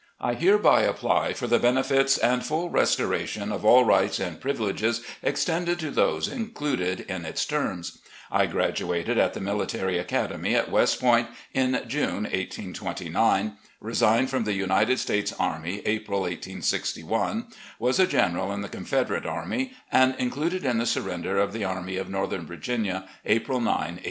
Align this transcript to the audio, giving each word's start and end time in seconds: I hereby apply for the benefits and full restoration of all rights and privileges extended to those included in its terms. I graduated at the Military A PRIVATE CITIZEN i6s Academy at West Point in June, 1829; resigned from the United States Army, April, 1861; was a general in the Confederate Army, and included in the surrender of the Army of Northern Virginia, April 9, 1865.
I 0.19 0.33
hereby 0.33 0.81
apply 0.81 1.33
for 1.33 1.45
the 1.45 1.59
benefits 1.59 2.17
and 2.17 2.43
full 2.43 2.71
restoration 2.71 3.51
of 3.51 3.63
all 3.63 3.85
rights 3.85 4.19
and 4.19 4.41
privileges 4.41 5.01
extended 5.21 5.77
to 5.77 5.91
those 5.91 6.27
included 6.27 7.01
in 7.01 7.23
its 7.23 7.45
terms. 7.45 7.99
I 8.31 8.47
graduated 8.47 9.19
at 9.19 9.35
the 9.35 9.39
Military 9.39 9.99
A 9.99 10.03
PRIVATE 10.03 10.09
CITIZEN 10.09 10.17
i6s 10.17 10.23
Academy 10.31 10.55
at 10.55 10.71
West 10.71 10.99
Point 10.99 11.27
in 11.53 11.83
June, 11.87 12.23
1829; 12.23 13.57
resigned 13.79 14.31
from 14.31 14.45
the 14.45 14.53
United 14.53 14.97
States 14.97 15.33
Army, 15.39 15.83
April, 15.85 16.21
1861; 16.21 17.45
was 17.77 17.99
a 17.99 18.07
general 18.07 18.51
in 18.51 18.61
the 18.61 18.69
Confederate 18.69 19.27
Army, 19.27 19.71
and 19.91 20.15
included 20.17 20.65
in 20.65 20.79
the 20.79 20.87
surrender 20.87 21.37
of 21.37 21.53
the 21.53 21.63
Army 21.63 21.97
of 21.97 22.09
Northern 22.09 22.47
Virginia, 22.47 23.05
April 23.23 23.59
9, 23.59 23.67
1865. 23.71 23.99